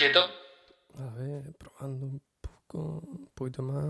Quieto. 0.00 0.20
A 0.96 1.14
ver, 1.14 1.52
probando 1.58 2.06
un 2.06 2.22
poco, 2.40 3.02
un 3.06 3.28
poquito 3.34 3.62
más. 3.62 3.84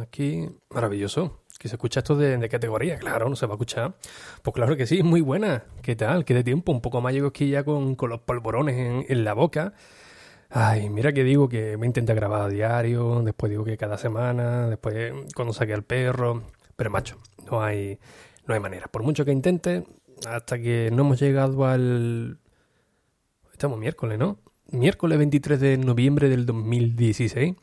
Aquí, 0.00 0.48
maravilloso. 0.70 1.42
Que 1.58 1.66
se 1.66 1.74
escucha 1.74 1.98
esto 1.98 2.14
de, 2.14 2.38
de 2.38 2.48
categoría, 2.48 2.96
claro, 2.96 3.28
no 3.28 3.34
se 3.34 3.44
va 3.44 3.54
a 3.54 3.56
escuchar. 3.56 3.96
Pues 4.42 4.54
claro 4.54 4.76
que 4.76 4.86
sí, 4.86 5.02
muy 5.02 5.20
buena. 5.20 5.64
¿Qué 5.82 5.96
tal? 5.96 6.24
¿Qué 6.24 6.32
de 6.32 6.44
tiempo? 6.44 6.70
Un 6.70 6.80
poco 6.80 7.00
más 7.00 7.12
llego 7.12 7.26
aquí 7.26 7.50
ya 7.50 7.64
con, 7.64 7.96
con 7.96 8.08
los 8.08 8.20
polvorones 8.20 8.76
en, 8.76 9.04
en 9.08 9.24
la 9.24 9.32
boca. 9.32 9.74
Ay, 10.48 10.90
mira 10.90 11.12
que 11.12 11.24
digo 11.24 11.48
que 11.48 11.76
me 11.76 11.86
intenta 11.86 12.14
grabar 12.14 12.42
a 12.42 12.48
diario, 12.48 13.20
después 13.24 13.50
digo 13.50 13.64
que 13.64 13.76
cada 13.76 13.98
semana, 13.98 14.68
después 14.68 15.12
cuando 15.34 15.52
saque 15.52 15.74
al 15.74 15.82
perro. 15.82 16.44
Pero 16.76 16.90
macho, 16.90 17.18
no 17.50 17.62
hay, 17.62 17.98
no 18.46 18.54
hay 18.54 18.60
manera. 18.60 18.86
Por 18.86 19.02
mucho 19.02 19.24
que 19.24 19.32
intente, 19.32 19.84
hasta 20.24 20.56
que 20.60 20.90
no 20.92 21.02
hemos 21.02 21.18
llegado 21.18 21.66
al... 21.66 22.38
Estamos 23.50 23.76
miércoles, 23.76 24.20
¿no? 24.20 24.38
Miércoles 24.70 25.16
23 25.16 25.60
de 25.60 25.78
noviembre 25.78 26.28
del 26.28 26.44
2016. 26.44 27.54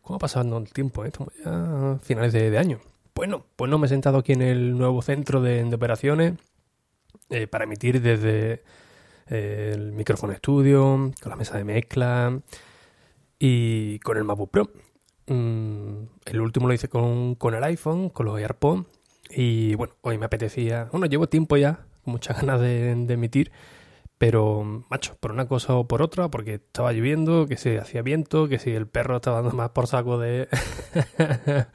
¿Cómo 0.00 0.14
ha 0.14 0.18
pasado 0.20 0.58
el 0.58 0.72
tiempo? 0.72 1.04
eh? 1.04 1.08
Estamos 1.08 1.34
ya 1.44 1.94
a 1.94 1.98
finales 1.98 2.32
de, 2.32 2.56
año. 2.56 2.78
Bueno, 3.16 3.44
pues 3.56 3.68
no 3.68 3.78
me 3.78 3.86
he 3.86 3.88
sentado 3.88 4.18
aquí 4.18 4.32
en 4.34 4.42
el 4.42 4.78
nuevo 4.78 5.02
centro 5.02 5.40
de, 5.42 5.64
operaciones 5.74 6.34
eh, 7.30 7.48
para 7.48 7.64
emitir 7.64 8.00
desde 8.00 8.62
eh, 9.28 9.72
el 9.74 9.90
micrófono 9.90 10.32
estudio, 10.32 11.10
con 11.20 11.30
la 11.30 11.34
mesa 11.34 11.58
de 11.58 11.64
mezcla 11.64 12.40
y 13.40 13.98
con 13.98 14.16
el 14.16 14.22
MacBook 14.22 14.52
Pro. 14.52 14.70
Mm, 15.26 16.04
el 16.26 16.40
último 16.40 16.68
lo 16.68 16.74
hice 16.74 16.88
con, 16.88 17.34
con 17.34 17.54
el 17.54 17.64
iPhone, 17.64 18.08
con 18.08 18.26
los 18.26 18.38
AirPods. 18.38 18.86
Y 19.30 19.74
bueno, 19.74 19.94
hoy 20.02 20.16
me 20.16 20.26
apetecía. 20.26 20.88
Bueno, 20.92 21.06
llevo 21.06 21.28
tiempo 21.28 21.56
ya, 21.56 21.86
con 22.04 22.12
muchas 22.12 22.36
ganas 22.40 22.60
de 22.60 22.92
emitir. 22.92 23.50
Pero, 24.20 24.84
macho, 24.90 25.16
por 25.18 25.32
una 25.32 25.48
cosa 25.48 25.74
o 25.76 25.88
por 25.88 26.02
otra, 26.02 26.28
porque 26.28 26.56
estaba 26.56 26.92
lloviendo, 26.92 27.46
que 27.46 27.56
si 27.56 27.78
hacía 27.78 28.02
viento, 28.02 28.48
que 28.48 28.58
si 28.58 28.70
el 28.70 28.86
perro 28.86 29.16
estaba 29.16 29.40
dando 29.40 29.56
más 29.56 29.70
por 29.70 29.86
saco 29.86 30.18
de, 30.18 30.46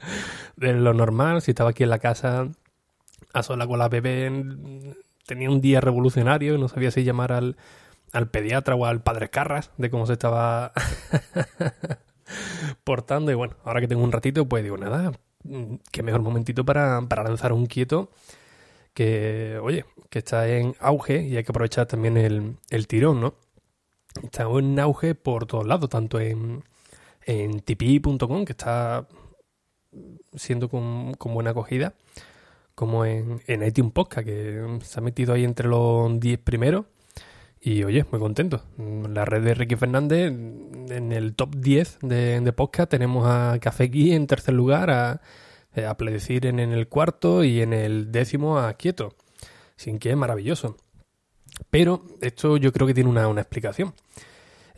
de 0.56 0.72
lo 0.74 0.94
normal, 0.94 1.42
si 1.42 1.50
estaba 1.50 1.70
aquí 1.70 1.82
en 1.82 1.90
la 1.90 1.98
casa 1.98 2.48
a 3.32 3.42
sola 3.42 3.66
con 3.66 3.80
la 3.80 3.88
bebé, 3.88 4.30
tenía 5.26 5.50
un 5.50 5.60
día 5.60 5.80
revolucionario 5.80 6.54
y 6.54 6.60
no 6.60 6.68
sabía 6.68 6.92
si 6.92 7.02
llamar 7.02 7.32
al, 7.32 7.56
al 8.12 8.30
pediatra 8.30 8.76
o 8.76 8.86
al 8.86 9.02
padre 9.02 9.28
Carras 9.28 9.72
de 9.76 9.90
cómo 9.90 10.06
se 10.06 10.12
estaba 10.12 10.70
portando. 12.84 13.32
Y 13.32 13.34
bueno, 13.34 13.56
ahora 13.64 13.80
que 13.80 13.88
tengo 13.88 14.04
un 14.04 14.12
ratito, 14.12 14.48
pues 14.48 14.62
digo, 14.62 14.76
nada, 14.76 15.10
qué 15.90 16.04
mejor 16.04 16.22
momentito 16.22 16.64
para, 16.64 17.02
para 17.08 17.24
lanzar 17.24 17.52
un 17.52 17.66
quieto 17.66 18.12
que, 18.96 19.58
oye, 19.62 19.84
que 20.08 20.20
está 20.20 20.48
en 20.48 20.74
auge 20.80 21.22
y 21.22 21.36
hay 21.36 21.44
que 21.44 21.52
aprovechar 21.52 21.84
también 21.84 22.16
el, 22.16 22.56
el 22.70 22.86
tirón, 22.86 23.20
¿no? 23.20 23.34
Está 24.22 24.44
en 24.44 24.80
auge 24.80 25.14
por 25.14 25.44
todos 25.44 25.66
lados, 25.66 25.90
tanto 25.90 26.18
en, 26.18 26.64
en 27.26 27.60
tipi.com, 27.60 28.46
que 28.46 28.52
está 28.52 29.06
siendo 30.34 30.70
con, 30.70 31.12
con, 31.12 31.34
buena 31.34 31.50
acogida, 31.50 31.92
como 32.74 33.04
en, 33.04 33.42
en 33.46 33.90
Podcast, 33.90 34.26
que 34.26 34.78
se 34.82 34.98
ha 34.98 35.02
metido 35.02 35.34
ahí 35.34 35.44
entre 35.44 35.68
los 35.68 36.18
10 36.18 36.38
primeros. 36.38 36.86
Y 37.60 37.84
oye, 37.84 38.06
muy 38.10 38.18
contento. 38.18 38.62
La 38.78 39.26
red 39.26 39.44
de 39.44 39.52
Ricky 39.52 39.76
Fernández, 39.76 40.32
en 40.32 41.12
el 41.12 41.34
top 41.34 41.54
10 41.54 41.98
de, 42.00 42.40
de 42.40 42.52
podcast, 42.54 42.90
tenemos 42.90 43.26
a 43.26 43.58
Café 43.60 43.88
Gui 43.88 44.12
en 44.12 44.26
tercer 44.26 44.54
lugar, 44.54 44.90
a 44.90 45.20
a 45.84 45.96
Pledecir 45.96 46.46
en, 46.46 46.60
en, 46.60 46.72
el 46.72 46.88
cuarto 46.88 47.44
y 47.44 47.60
en 47.60 47.72
el 47.72 48.12
décimo 48.12 48.58
a 48.58 48.72
Quieto. 48.74 49.14
Sin 49.76 49.98
que 49.98 50.10
es 50.10 50.16
maravilloso. 50.16 50.76
Pero 51.70 52.04
esto 52.20 52.56
yo 52.56 52.72
creo 52.72 52.86
que 52.86 52.94
tiene 52.94 53.10
una, 53.10 53.28
una 53.28 53.42
explicación. 53.42 53.92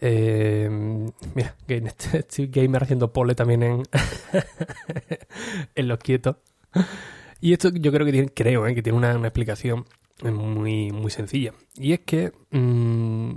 Eh, 0.00 0.68
mira, 1.34 1.56
Steve 1.98 2.48
Gamer 2.50 2.82
haciendo 2.82 3.12
pole 3.12 3.34
también 3.34 3.62
en, 3.62 3.82
en 5.74 5.88
los 5.88 5.98
quietos. 5.98 6.36
Y 7.40 7.52
esto 7.52 7.70
yo 7.70 7.92
creo 7.92 8.06
que 8.06 8.12
tiene, 8.12 8.28
creo, 8.28 8.66
eh, 8.66 8.74
que 8.74 8.82
tiene 8.82 8.98
una, 8.98 9.16
una, 9.16 9.28
explicación 9.28 9.84
muy, 10.22 10.90
muy 10.90 11.10
sencilla. 11.10 11.54
Y 11.76 11.92
es 11.92 12.00
que 12.00 12.32
mmm, 12.50 13.34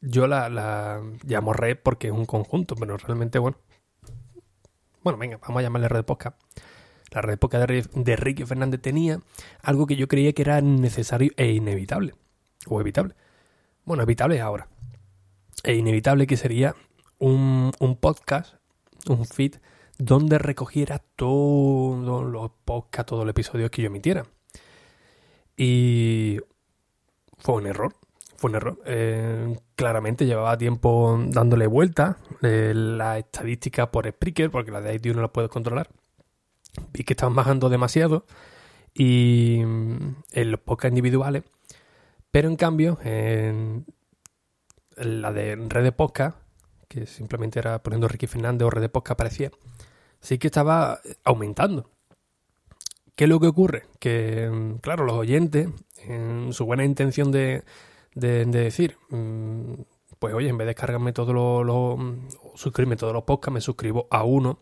yo 0.00 0.26
la, 0.26 0.48
la 0.48 1.02
llamo 1.24 1.52
red 1.52 1.78
porque 1.82 2.08
es 2.08 2.12
un 2.12 2.26
conjunto, 2.26 2.74
pero 2.74 2.96
realmente, 2.96 3.38
bueno, 3.38 3.58
bueno, 5.02 5.18
venga, 5.18 5.38
vamos 5.38 5.60
a 5.60 5.62
llamarle 5.62 5.88
red 5.88 6.04
podcast. 6.04 6.40
La 7.10 7.20
red 7.20 7.38
podcast 7.38 7.68
de, 7.68 8.16
Ricky 8.16 8.44
Fernández 8.44 8.80
tenía 8.80 9.20
algo 9.62 9.86
que 9.86 9.96
yo 9.96 10.08
creía 10.08 10.32
que 10.32 10.42
era 10.42 10.60
necesario 10.60 11.32
e 11.36 11.52
inevitable. 11.52 12.14
O 12.66 12.80
evitable. 12.80 13.14
Bueno, 13.84 14.02
evitable 14.04 14.40
ahora. 14.40 14.68
E 15.64 15.74
inevitable 15.74 16.26
que 16.26 16.36
sería 16.36 16.74
un, 17.18 17.72
un 17.80 17.96
podcast, 17.96 18.54
un 19.08 19.26
feed, 19.26 19.56
donde 19.98 20.38
recogiera 20.38 21.02
todos 21.16 22.24
los 22.24 22.50
podcasts, 22.64 23.10
todos 23.10 23.24
los 23.24 23.30
episodios 23.30 23.70
que 23.70 23.82
yo 23.82 23.88
emitiera. 23.88 24.24
Y 25.56 26.38
fue 27.38 27.56
un 27.56 27.66
error. 27.66 27.94
Fue 28.42 28.50
un 28.50 28.56
error. 28.56 28.82
Eh, 28.86 29.56
claramente 29.76 30.26
llevaba 30.26 30.58
tiempo 30.58 31.16
dándole 31.28 31.68
vuelta 31.68 32.16
eh, 32.42 32.72
la 32.74 33.16
estadística 33.16 33.92
por 33.92 34.08
Spreaker, 34.08 34.50
porque 34.50 34.72
la 34.72 34.80
de 34.80 34.96
iTunes 34.96 35.14
no 35.14 35.22
la 35.22 35.32
puedes 35.32 35.48
controlar. 35.48 35.90
Vi 36.92 37.04
que 37.04 37.12
estaban 37.12 37.36
bajando 37.36 37.68
demasiado 37.68 38.26
y 38.94 39.60
en 39.60 40.50
los 40.50 40.58
podcasts 40.58 40.90
individuales, 40.90 41.44
pero 42.32 42.48
en 42.48 42.56
cambio 42.56 42.98
en, 43.04 43.86
la 44.96 45.32
de 45.32 45.54
red 45.54 45.84
de 45.84 45.92
podcast, 45.92 46.36
que 46.88 47.06
simplemente 47.06 47.60
era 47.60 47.80
poniendo 47.80 48.08
Ricky 48.08 48.26
Fernández 48.26 48.66
o 48.66 48.70
red 48.70 48.82
de 48.82 48.88
podcast 48.88 49.12
aparecía, 49.12 49.52
sí 50.18 50.38
que 50.38 50.48
estaba 50.48 50.98
aumentando. 51.22 51.90
¿Qué 53.14 53.22
es 53.22 53.30
lo 53.30 53.38
que 53.38 53.46
ocurre? 53.46 53.84
Que, 54.00 54.78
claro, 54.80 55.04
los 55.04 55.14
oyentes, 55.14 55.68
en 55.98 56.52
su 56.52 56.66
buena 56.66 56.84
intención 56.84 57.30
de, 57.30 57.62
de, 58.14 58.44
de 58.44 58.60
decir, 58.60 58.96
mmm, 59.10 59.74
pues 60.22 60.34
oye, 60.34 60.48
en 60.48 60.56
vez 60.56 60.66
de 60.66 60.70
descargarme 60.70 61.12
todos 61.12 61.34
los, 61.34 61.66
lo, 61.66 61.98
suscribirme 62.54 62.94
todos 62.94 63.12
los 63.12 63.24
podcasts, 63.24 63.54
me 63.54 63.60
suscribo 63.60 64.06
a 64.08 64.22
uno 64.22 64.60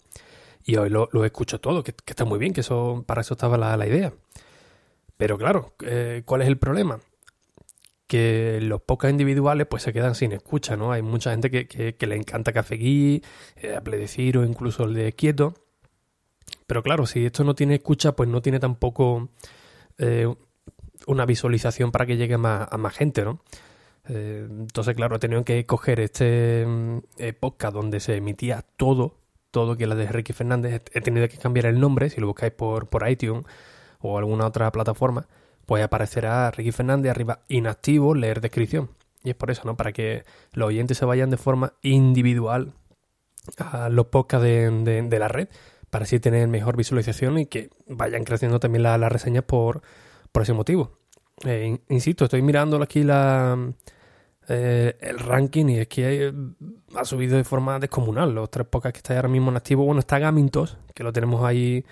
y 0.64 0.76
hoy 0.76 0.88
lo, 0.88 1.08
escucho 1.24 1.60
todo, 1.60 1.82
que, 1.82 1.94
está 2.06 2.24
muy 2.24 2.38
bien, 2.38 2.54
que 2.54 2.60
eso 2.60 3.04
para 3.06 3.20
eso 3.20 3.34
estaba 3.34 3.58
la, 3.58 3.86
idea. 3.86 4.12
Pero 5.16 5.36
claro, 5.36 5.74
eh, 5.84 6.22
¿cuál 6.24 6.40
es 6.40 6.48
el 6.48 6.56
problema? 6.56 7.00
Que 8.06 8.58
los 8.62 8.80
podcasts 8.80 9.12
individuales 9.12 9.66
pues 9.66 9.82
se 9.82 9.92
quedan 9.92 10.14
sin 10.14 10.32
escucha, 10.32 10.76
¿no? 10.76 10.92
Hay 10.92 11.02
mucha 11.02 11.30
gente 11.32 11.50
que, 11.50 12.06
le 12.06 12.16
encanta 12.16 12.54
Café 12.54 12.76
Gui, 12.76 13.22
eh, 13.56 13.74
Apple 13.76 13.98
Decir 13.98 14.38
o 14.38 14.44
incluso 14.44 14.84
el 14.84 14.94
de 14.94 15.12
Quieto. 15.12 15.52
Pero 16.66 16.82
claro, 16.82 17.04
si 17.04 17.26
esto 17.26 17.44
no 17.44 17.54
tiene 17.54 17.74
escucha, 17.74 18.12
pues 18.12 18.30
no 18.30 18.40
tiene 18.40 18.60
tampoco 18.60 19.28
eh, 19.98 20.34
una 21.06 21.26
visualización 21.26 21.92
para 21.92 22.06
que 22.06 22.16
llegue 22.16 22.38
más, 22.38 22.68
a 22.70 22.76
más 22.78 22.94
gente, 22.94 23.24
¿no? 23.24 23.41
Eh, 24.08 24.47
entonces, 24.48 24.94
claro, 24.94 25.16
he 25.16 25.18
tenido 25.18 25.44
que 25.44 25.66
coger 25.66 26.00
este 26.00 26.62
eh, 27.18 27.32
podcast 27.38 27.74
donde 27.74 28.00
se 28.00 28.16
emitía 28.16 28.64
todo, 28.76 29.16
todo 29.50 29.76
que 29.76 29.86
la 29.86 29.94
de 29.94 30.06
Ricky 30.06 30.32
Fernández. 30.32 30.82
He 30.92 31.00
tenido 31.00 31.28
que 31.28 31.36
cambiar 31.38 31.66
el 31.66 31.80
nombre, 31.80 32.10
si 32.10 32.20
lo 32.20 32.26
buscáis 32.26 32.52
por, 32.52 32.88
por 32.88 33.08
iTunes 33.08 33.44
o 34.00 34.18
alguna 34.18 34.47
otra 34.47 34.70
plataforma, 34.72 35.26
pues 35.66 35.84
aparecerá 35.84 36.50
Ricky 36.50 36.72
Fernández 36.72 37.10
arriba 37.10 37.41
inactivo, 37.48 38.14
leer 38.14 38.41
descripción. 38.41 38.91
Y 39.22 39.30
es 39.30 39.36
por 39.36 39.50
eso, 39.50 39.62
¿no? 39.64 39.76
Para 39.76 39.92
que 39.92 40.24
los 40.53 40.68
oyentes 40.68 40.96
se 40.98 41.04
vayan 41.04 41.30
de 41.30 41.36
forma 41.36 41.74
individual 41.82 42.72
a 43.58 43.88
los 43.91 44.06
podcasts 44.06 44.44
de, 44.44 44.70
de, 44.70 45.03
de 45.03 45.18
la 45.18 45.28
red, 45.28 45.48
para 45.91 46.04
así 46.04 46.20
tener 46.20 46.48
mejor 46.48 46.76
visualización 46.76 47.38
y 47.38 47.46
que 47.46 47.70
vayan 47.86 48.24
creciendo 48.24 48.60
también 48.60 48.82
las 48.82 48.98
la 48.98 49.08
reseñas 49.08 49.44
por, 49.44 49.82
por 50.32 50.42
ese 50.42 50.53
motivo. 50.53 50.98
Eh, 51.44 51.78
insisto, 51.88 52.24
estoy 52.24 52.42
mirando 52.42 52.82
aquí 52.82 53.03
la, 53.03 53.72
eh, 54.48 54.97
el 55.00 55.18
ranking 55.18 55.66
y 55.66 55.78
es 55.78 55.88
que 55.88 56.34
ha 56.94 57.04
subido 57.04 57.36
de 57.36 57.44
forma 57.44 57.78
descomunal. 57.78 58.34
Los 58.34 58.50
tres 58.50 58.66
podcasts 58.66 58.94
que 58.94 58.98
están 58.98 59.16
ahora 59.16 59.28
mismo 59.28 59.50
en 59.50 59.56
activo. 59.56 59.84
Bueno, 59.84 60.00
está 60.00 60.18
Gamintos, 60.18 60.77
que 60.94 61.03
lo 61.03 61.12
tenemos 61.12 61.44
ahí 61.44 61.84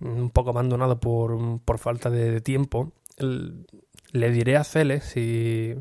un 0.00 0.30
poco 0.30 0.50
abandonado 0.50 0.98
por, 0.98 1.60
por 1.64 1.78
falta 1.78 2.10
de, 2.10 2.40
tiempo. 2.40 2.92
Le 3.16 4.30
diré 4.30 4.56
a 4.56 4.64
Cele 4.64 5.00
si, 5.00 5.74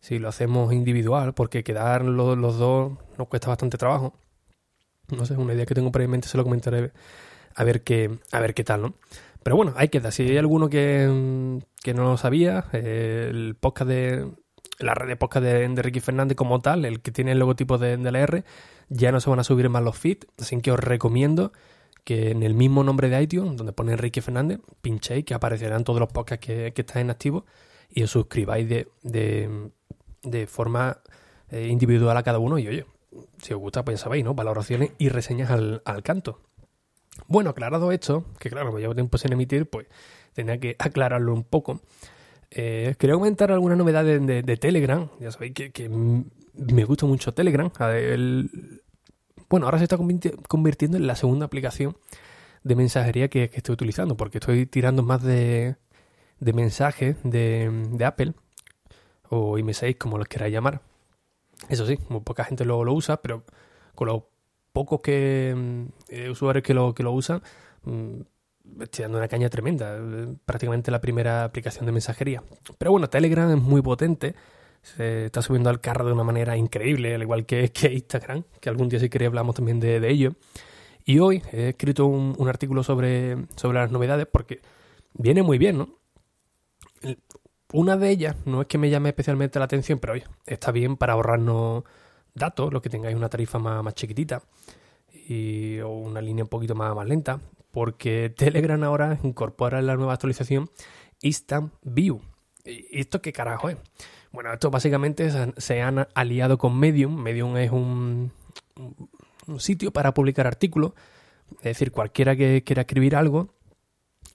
si 0.00 0.18
lo 0.18 0.28
hacemos 0.28 0.72
individual, 0.72 1.34
porque 1.34 1.62
quedar 1.62 2.04
los, 2.04 2.36
los 2.38 2.58
dos 2.58 2.92
nos 3.18 3.28
cuesta 3.28 3.48
bastante 3.48 3.78
trabajo. 3.78 4.14
No 5.08 5.26
sé, 5.26 5.34
una 5.34 5.52
idea 5.52 5.66
que 5.66 5.74
tengo 5.74 5.92
previamente, 5.92 6.28
se 6.28 6.38
lo 6.38 6.44
comentaré 6.44 6.92
a 7.54 7.64
ver 7.64 7.82
qué, 7.82 8.18
a 8.30 8.40
ver 8.40 8.54
qué 8.54 8.64
tal, 8.64 8.82
¿no? 8.82 8.94
Pero 9.42 9.56
bueno, 9.56 9.72
hay 9.76 9.88
que 9.88 10.00
dar. 10.00 10.12
Si 10.12 10.22
hay 10.22 10.36
alguno 10.36 10.68
que, 10.68 11.58
que 11.82 11.94
no 11.94 12.04
lo 12.04 12.16
sabía, 12.16 12.66
eh, 12.72 13.28
el 13.30 13.56
podcast 13.58 13.88
de. 13.88 14.30
La 14.78 14.94
red 14.94 15.06
de 15.06 15.16
podcast 15.16 15.44
de, 15.44 15.68
de, 15.68 15.82
Ricky 15.82 16.00
Fernández 16.00 16.36
como 16.36 16.58
tal, 16.60 16.84
el 16.84 17.02
que 17.02 17.12
tiene 17.12 17.32
el 17.32 17.38
logotipo 17.38 17.78
de, 17.78 17.96
de 17.96 18.10
la 18.10 18.20
R, 18.20 18.44
ya 18.88 19.12
no 19.12 19.20
se 19.20 19.30
van 19.30 19.38
a 19.38 19.44
subir 19.44 19.68
más 19.68 19.82
los 19.82 19.96
feeds. 19.96 20.26
Así 20.40 20.60
que 20.60 20.72
os 20.72 20.80
recomiendo 20.80 21.52
que 22.04 22.30
en 22.30 22.42
el 22.42 22.54
mismo 22.54 22.82
nombre 22.82 23.08
de 23.08 23.22
iTunes, 23.22 23.56
donde 23.56 23.72
pone 23.72 23.92
Enrique 23.92 24.22
Fernández, 24.22 24.60
pinchéis 24.80 25.24
que 25.24 25.34
aparecerán 25.34 25.84
todos 25.84 26.00
los 26.00 26.08
podcasts 26.12 26.44
que, 26.44 26.72
que 26.72 26.82
están 26.82 27.02
en 27.02 27.10
activo 27.10 27.44
y 27.90 28.02
os 28.02 28.10
suscribáis 28.10 28.68
de, 28.68 28.88
de, 29.02 29.70
de 30.22 30.46
forma 30.46 30.98
eh, 31.50 31.68
individual 31.68 32.16
a 32.16 32.22
cada 32.22 32.38
uno. 32.38 32.58
Y 32.58 32.66
oye, 32.66 32.86
si 33.40 33.54
os 33.54 33.60
gusta, 33.60 33.84
pues 33.84 33.98
ya 34.00 34.04
sabéis, 34.04 34.24
¿no? 34.24 34.34
Valoraciones 34.34 34.92
y 34.98 35.10
reseñas 35.10 35.50
al, 35.50 35.82
al 35.84 36.02
canto. 36.02 36.40
Bueno, 37.26 37.50
aclarado 37.50 37.92
esto, 37.92 38.24
que 38.38 38.50
claro, 38.50 38.72
me 38.72 38.80
llevo 38.80 38.94
tiempo 38.94 39.18
sin 39.18 39.32
emitir, 39.32 39.68
pues 39.68 39.86
tenía 40.32 40.58
que 40.58 40.76
aclararlo 40.78 41.32
un 41.32 41.44
poco. 41.44 41.80
Eh, 42.50 42.94
quería 42.98 43.14
comentar 43.14 43.50
algunas 43.50 43.78
novedades 43.78 44.24
de, 44.26 44.56
Telegram. 44.56 45.08
Ya 45.20 45.30
sabéis 45.30 45.54
que, 45.54 45.88
me 45.88 46.84
gusta 46.84 47.06
mucho 47.06 47.32
Telegram. 47.32 47.70
El, 47.80 48.82
bueno, 49.48 49.66
ahora 49.66 49.78
se 49.78 49.84
está 49.84 49.96
convirtiendo 49.96 50.96
en 50.96 51.06
la 51.06 51.16
segunda 51.16 51.46
aplicación 51.46 51.96
de 52.62 52.76
mensajería 52.76 53.28
que, 53.28 53.50
estoy 53.52 53.72
utilizando, 53.72 54.16
porque 54.16 54.38
estoy 54.38 54.66
tirando 54.66 55.02
más 55.02 55.22
de, 55.22 55.76
mensajes 56.40 57.16
de, 57.22 58.04
Apple 58.04 58.34
o 59.28 59.58
IM6, 59.58 59.96
como 59.98 60.18
los 60.18 60.28
queráis 60.28 60.52
llamar. 60.52 60.82
Eso 61.68 61.86
sí, 61.86 61.98
muy 62.08 62.20
poca 62.20 62.44
gente 62.44 62.64
lo, 62.64 62.84
lo 62.84 62.92
usa, 62.92 63.22
pero 63.22 63.44
con 63.94 64.08
los 64.08 64.24
pocos 64.72 65.00
que 65.00 65.86
eh, 66.08 66.30
usuarios 66.30 66.62
que 66.62 66.74
lo, 66.74 66.94
que 66.94 67.02
lo 67.02 67.12
usan, 67.12 67.42
mm, 67.84 68.20
estoy 68.80 69.02
dando 69.02 69.18
una 69.18 69.28
caña 69.28 69.48
tremenda. 69.48 69.98
Prácticamente 70.44 70.90
la 70.90 71.00
primera 71.00 71.44
aplicación 71.44 71.86
de 71.86 71.92
mensajería. 71.92 72.42
Pero 72.78 72.90
bueno, 72.90 73.08
Telegram 73.08 73.50
es 73.50 73.62
muy 73.62 73.82
potente 73.82 74.34
se 74.82 75.26
está 75.26 75.42
subiendo 75.42 75.70
al 75.70 75.80
carro 75.80 76.06
de 76.06 76.12
una 76.12 76.24
manera 76.24 76.56
increíble, 76.56 77.14
al 77.14 77.22
igual 77.22 77.46
que, 77.46 77.70
que 77.70 77.92
Instagram, 77.92 78.44
que 78.60 78.68
algún 78.68 78.88
día 78.88 78.98
si 78.98 79.08
queréis 79.08 79.28
hablamos 79.28 79.54
también 79.54 79.80
de, 79.80 80.00
de, 80.00 80.10
ello. 80.10 80.34
Y 81.04 81.18
hoy 81.18 81.42
he 81.52 81.70
escrito 81.70 82.06
un, 82.06 82.34
un, 82.36 82.48
artículo 82.48 82.82
sobre, 82.82 83.46
sobre 83.56 83.78
las 83.78 83.90
novedades 83.90 84.26
porque 84.30 84.60
viene 85.14 85.42
muy 85.42 85.58
bien, 85.58 85.78
¿no? 85.78 85.88
Una 87.72 87.96
de 87.96 88.10
ellas 88.10 88.36
no 88.44 88.60
es 88.60 88.66
que 88.66 88.78
me 88.78 88.90
llame 88.90 89.08
especialmente 89.08 89.58
la 89.58 89.64
atención, 89.64 89.98
pero 89.98 90.12
oye, 90.12 90.24
está 90.46 90.72
bien 90.72 90.96
para 90.96 91.14
ahorrarnos 91.14 91.84
datos, 92.34 92.72
lo 92.72 92.80
que 92.82 92.90
tengáis 92.90 93.16
una 93.16 93.28
tarifa 93.28 93.58
más, 93.58 93.82
más 93.82 93.94
chiquitita 93.94 94.42
y, 95.28 95.78
o 95.80 95.90
una 95.90 96.20
línea 96.20 96.44
un 96.44 96.48
poquito 96.48 96.74
más, 96.74 96.94
más 96.94 97.06
lenta, 97.06 97.40
porque 97.70 98.30
Telegram 98.36 98.82
ahora 98.82 99.18
incorpora 99.22 99.78
en 99.78 99.86
la 99.86 99.96
nueva 99.96 100.14
actualización 100.14 100.70
Instant 101.20 101.72
View. 101.82 102.20
¿Y 102.64 103.00
esto 103.00 103.20
qué 103.20 103.32
carajo 103.32 103.68
es? 103.70 103.76
Bueno, 104.30 104.52
esto 104.52 104.70
básicamente 104.70 105.30
se 105.56 105.82
han 105.82 106.06
aliado 106.14 106.58
con 106.58 106.78
Medium. 106.78 107.14
Medium 107.20 107.56
es 107.56 107.70
un, 107.70 108.32
un 109.46 109.60
sitio 109.60 109.92
para 109.92 110.14
publicar 110.14 110.46
artículos. 110.46 110.92
Es 111.58 111.62
decir, 111.62 111.92
cualquiera 111.92 112.36
que 112.36 112.62
quiera 112.64 112.82
escribir 112.82 113.16
algo 113.16 113.54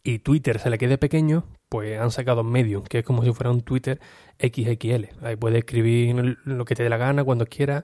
y 0.04 0.20
Twitter 0.20 0.60
se 0.60 0.70
le 0.70 0.78
quede 0.78 0.98
pequeño, 0.98 1.46
pues 1.70 2.00
han 2.00 2.12
sacado 2.12 2.44
Medium, 2.44 2.84
que 2.84 3.00
es 3.00 3.06
como 3.06 3.24
si 3.24 3.32
fuera 3.34 3.52
un 3.52 3.62
Twitter 3.62 4.00
XXL. 4.40 5.26
Ahí 5.26 5.36
puedes 5.36 5.60
escribir 5.60 6.38
lo 6.46 6.66
que 6.66 6.76
te 6.76 6.84
dé 6.84 6.90
la 6.90 6.98
gana, 6.98 7.24
cuando 7.24 7.46
quieras. 7.46 7.84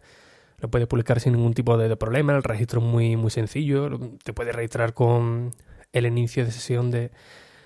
Lo 0.59 0.69
puedes 0.69 0.87
publicar 0.87 1.19
sin 1.19 1.33
ningún 1.33 1.53
tipo 1.53 1.77
de, 1.77 1.95
problema. 1.97 2.35
El 2.35 2.43
registro 2.43 2.79
es 2.79 2.85
muy, 2.85 3.17
muy 3.17 3.31
sencillo. 3.31 3.89
Te 4.23 4.33
puedes 4.33 4.55
registrar 4.55 4.93
con 4.93 5.51
el 5.91 6.05
inicio 6.05 6.45
de 6.45 6.51
sesión 6.51 6.91
de, 6.91 7.11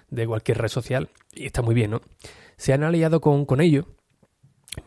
de 0.09 0.27
cualquier 0.27 0.57
red 0.57 0.69
social. 0.69 1.09
Y 1.33 1.45
está 1.45 1.61
muy 1.61 1.75
bien, 1.75 1.91
¿no? 1.91 2.01
Se 2.57 2.73
han 2.73 2.83
aliado 2.83 3.21
con, 3.21 3.45
con 3.45 3.61
ello 3.61 3.85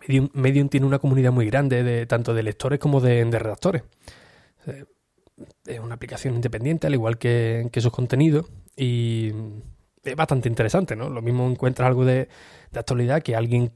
Medium, 0.06 0.28
Medium, 0.34 0.68
tiene 0.68 0.86
una 0.86 0.98
comunidad 0.98 1.32
muy 1.32 1.46
grande, 1.46 1.82
de, 1.82 2.06
tanto 2.06 2.34
de 2.34 2.42
lectores 2.42 2.78
como 2.78 3.00
de, 3.00 3.24
de 3.24 3.38
redactores. 3.38 3.82
Es 5.66 5.80
una 5.80 5.94
aplicación 5.94 6.34
independiente, 6.34 6.86
al 6.86 6.94
igual 6.94 7.18
que, 7.18 7.68
que, 7.72 7.80
sus 7.80 7.92
contenidos, 7.92 8.46
y 8.76 9.32
es 10.02 10.16
bastante 10.16 10.48
interesante, 10.48 10.96
¿no? 10.96 11.10
Lo 11.10 11.22
mismo 11.22 11.48
encuentras 11.48 11.86
algo 11.86 12.04
de, 12.04 12.28
de, 12.70 12.78
actualidad 12.78 13.22
que 13.22 13.36
alguien, 13.36 13.72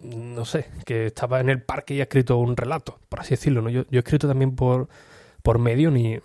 no 0.00 0.44
sé, 0.44 0.66
que 0.84 1.06
estaba 1.06 1.40
en 1.40 1.48
el 1.48 1.62
parque 1.62 1.94
y 1.94 2.00
ha 2.00 2.04
escrito 2.04 2.38
un 2.38 2.56
relato, 2.56 2.98
por 3.08 3.20
así 3.20 3.30
decirlo, 3.30 3.62
¿no? 3.62 3.70
Yo, 3.70 3.82
yo 3.90 3.98
he 3.98 4.00
escrito 4.00 4.28
también 4.28 4.54
por, 4.56 4.88
por 5.42 5.58
Medium 5.58 5.96
y, 5.96 6.18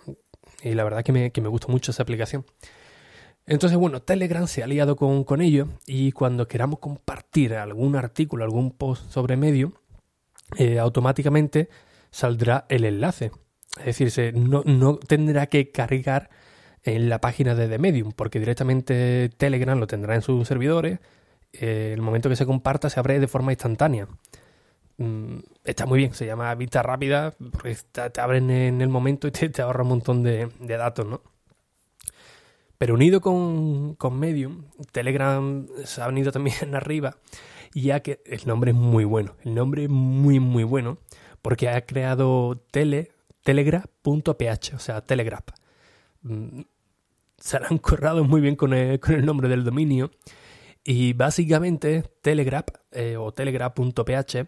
y 0.62 0.74
la 0.74 0.84
verdad 0.84 1.04
que 1.04 1.12
me, 1.12 1.30
que 1.30 1.40
me 1.40 1.48
gusta 1.48 1.68
mucho 1.68 1.90
esa 1.90 2.02
aplicación. 2.02 2.44
Entonces, 3.46 3.78
bueno, 3.78 4.02
Telegram 4.02 4.46
se 4.46 4.60
ha 4.60 4.66
aliado 4.66 4.96
con, 4.96 5.24
con 5.24 5.40
ello 5.40 5.68
y 5.86 6.12
cuando 6.12 6.46
queramos 6.48 6.80
compartir 6.80 7.54
algún 7.54 7.96
artículo, 7.96 8.44
algún 8.44 8.72
post 8.72 9.10
sobre 9.10 9.38
Medium, 9.38 9.72
eh, 10.58 10.78
automáticamente 10.78 11.70
saldrá 12.10 12.66
el 12.68 12.84
enlace. 12.84 13.30
Es 13.78 13.86
decir, 13.86 14.10
se, 14.10 14.32
no, 14.32 14.62
no, 14.66 14.98
tendrá 14.98 15.46
que 15.46 15.70
cargar 15.70 16.28
en 16.84 17.08
la 17.08 17.20
página 17.20 17.54
de 17.54 17.78
Medium, 17.78 18.12
porque 18.12 18.38
directamente 18.38 19.30
Telegram 19.36 19.78
lo 19.78 19.86
tendrá 19.86 20.14
en 20.14 20.22
sus 20.22 20.46
servidores. 20.46 21.00
Eh, 21.52 21.92
el 21.94 22.02
momento 22.02 22.28
que 22.28 22.36
se 22.36 22.46
comparta 22.46 22.90
se 22.90 23.00
abre 23.00 23.20
de 23.20 23.28
forma 23.28 23.52
instantánea. 23.52 24.08
Mm, 24.98 25.38
está 25.64 25.86
muy 25.86 25.98
bien, 25.98 26.14
se 26.14 26.26
llama 26.26 26.54
vista 26.54 26.82
rápida, 26.82 27.34
porque 27.52 27.76
te, 27.92 28.20
abren 28.20 28.50
en 28.50 28.80
el 28.80 28.88
momento 28.88 29.28
y 29.28 29.30
te, 29.30 29.62
ahorra 29.62 29.82
un 29.82 29.88
montón 29.90 30.22
de, 30.22 30.48
datos, 30.60 31.06
¿no? 31.06 31.22
Pero 32.78 32.94
unido 32.94 33.20
con, 33.20 33.94
con, 33.94 34.18
Medium, 34.18 34.64
Telegram 34.92 35.66
se 35.84 36.00
ha 36.02 36.06
venido 36.06 36.32
también 36.32 36.74
arriba, 36.74 37.16
ya 37.74 38.00
que 38.00 38.20
el 38.26 38.46
nombre 38.46 38.70
es 38.72 38.76
muy 38.76 39.04
bueno. 39.04 39.34
El 39.44 39.54
nombre 39.54 39.84
es 39.84 39.90
muy, 39.90 40.40
muy 40.40 40.64
bueno, 40.64 40.98
porque 41.42 41.68
ha 41.68 41.80
creado 41.86 42.60
tele, 42.70 43.12
telegraph.ph, 43.44 44.74
o 44.74 44.78
sea, 44.78 45.00
Telegraph. 45.00 45.57
Mm, 46.28 46.60
se 47.38 47.56
han 47.56 47.78
currado 47.78 48.24
muy 48.24 48.40
bien 48.40 48.56
con 48.56 48.72
el, 48.74 49.00
nombre 49.24 49.48
del 49.48 49.64
dominio. 49.64 50.10
Y 50.84 51.12
básicamente, 51.12 52.04
Telegraph 52.22 52.68
eh, 52.92 53.16
o 53.16 53.32
telegraph.ph, 53.32 54.46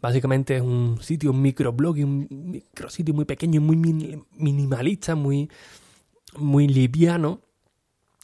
básicamente 0.00 0.56
es 0.56 0.62
un 0.62 0.98
sitio, 1.00 1.30
un 1.30 1.42
microblog, 1.42 1.96
un 1.96 2.26
micrositio 2.30 3.14
muy 3.14 3.24
pequeño, 3.24 3.60
muy 3.60 3.76
minimalista, 3.76 5.14
muy, 5.14 5.50
muy 6.36 6.68
liviano 6.68 7.40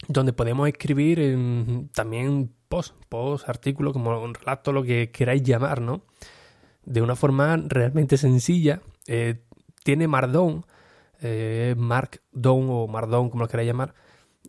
donde 0.08 0.32
podemos 0.32 0.68
escribir 0.68 1.88
también 1.92 2.52
post, 2.68 2.94
post, 3.08 3.48
artículo, 3.48 3.92
como 3.92 4.20
un 4.20 4.34
relato, 4.34 4.72
lo 4.72 4.82
que 4.82 5.10
queráis 5.10 5.42
llamar, 5.42 5.80
¿no? 5.80 6.02
De 6.84 7.02
una 7.02 7.14
forma 7.14 7.56
realmente 7.56 8.16
sencilla. 8.16 8.82
Eh, 9.06 9.42
tiene 9.84 10.08
Markdown, 10.08 10.64
eh, 11.22 11.74
Markdown 11.76 12.66
o 12.70 12.86
Markdown, 12.88 13.30
como 13.30 13.44
lo 13.44 13.48
queráis 13.48 13.68
llamar. 13.68 13.94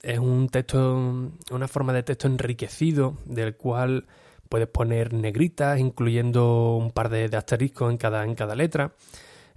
Es 0.02 0.20
un 0.20 0.50
texto, 0.50 1.32
una 1.52 1.68
forma 1.68 1.94
de 1.94 2.04
texto 2.04 2.28
enriquecido, 2.28 3.18
del 3.26 3.56
cual 3.56 4.08
puedes 4.50 4.68
poner 4.68 5.14
negritas, 5.14 5.80
incluyendo 5.80 6.76
un 6.76 6.92
par 6.92 7.10
de, 7.10 7.26
asteriscos 7.36 7.92
en 7.92 7.98
cada, 7.98 8.24
en 8.24 8.36
cada 8.36 8.56
letra. 8.56 8.94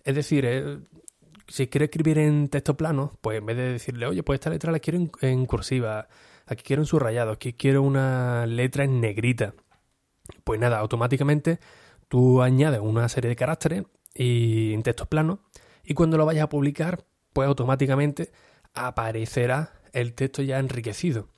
Es 0.04 0.14
decir, 0.14 0.44
eh, 0.46 0.78
si 1.48 1.68
quiero 1.68 1.86
escribir 1.86 2.18
en 2.18 2.48
texto 2.48 2.76
plano, 2.76 3.18
pues 3.20 3.38
en 3.38 3.46
vez 3.46 3.56
de 3.56 3.72
decirle, 3.72 4.06
oye, 4.06 4.22
pues 4.22 4.36
esta 4.38 4.50
letra 4.50 4.72
la 4.72 4.78
quiero 4.78 4.98
en, 4.98 5.10
en 5.22 5.46
cursiva, 5.46 6.08
aquí 6.46 6.62
quiero 6.62 6.82
en 6.82 6.86
subrayado, 6.86 7.32
aquí 7.32 7.54
quiero 7.54 7.82
una 7.82 8.46
letra 8.46 8.84
en 8.84 9.00
negrita, 9.00 9.54
pues 10.44 10.60
nada, 10.60 10.78
automáticamente 10.78 11.58
tú 12.08 12.42
añades 12.42 12.80
una 12.80 13.08
serie 13.08 13.28
de 13.28 13.36
caracteres 13.36 13.84
y 14.14 14.72
en 14.72 14.82
texto 14.82 15.06
plano 15.06 15.40
y 15.86 15.94
cuando 15.94 16.18
lo 16.18 16.26
vayas 16.26 16.44
a 16.44 16.48
publicar, 16.48 17.04
pues 17.32 17.48
automáticamente 17.48 18.32
aparecerá 18.74 19.72
el 19.92 20.14
texto 20.14 20.42
ya 20.42 20.58
enriquecido. 20.58 21.28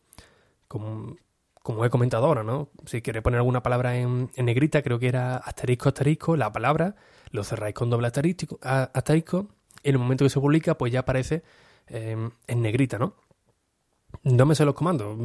Como, 0.66 1.16
como 1.62 1.84
he 1.84 1.90
comentado 1.90 2.26
ahora, 2.26 2.42
¿no? 2.42 2.70
Si 2.86 3.02
quieres 3.02 3.22
poner 3.22 3.38
alguna 3.38 3.62
palabra 3.62 3.96
en, 3.96 4.30
en, 4.34 4.46
negrita, 4.46 4.82
creo 4.82 4.98
que 4.98 5.08
era 5.08 5.36
asterisco, 5.36 5.88
asterisco, 5.90 6.36
la 6.36 6.52
palabra, 6.52 6.96
lo 7.30 7.44
cerráis 7.44 7.74
con 7.74 7.90
doble 7.90 8.06
asterisco, 8.06 8.58
asterisco 8.62 9.48
en 9.82 9.94
el 9.94 9.98
momento 9.98 10.24
que 10.24 10.30
se 10.30 10.40
publica, 10.40 10.76
pues 10.76 10.92
ya 10.92 11.00
aparece 11.00 11.42
eh, 11.88 12.16
en 12.46 12.62
negrita, 12.62 12.98
¿no? 12.98 13.14
No 14.22 14.46
me 14.46 14.54
sé 14.54 14.64
los 14.64 14.74
comandos. 14.74 15.16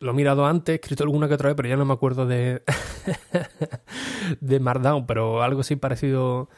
Lo 0.00 0.10
he 0.12 0.14
mirado 0.14 0.46
antes, 0.46 0.72
he 0.72 0.76
escrito 0.76 1.04
alguna 1.04 1.28
que 1.28 1.34
otra 1.34 1.48
vez, 1.48 1.56
pero 1.56 1.68
ya 1.68 1.76
no 1.76 1.84
me 1.84 1.92
acuerdo 1.92 2.26
de, 2.26 2.62
de 4.40 4.60
Markdown, 4.60 5.06
pero 5.06 5.42
algo 5.42 5.60
así 5.60 5.76
parecido 5.76 6.48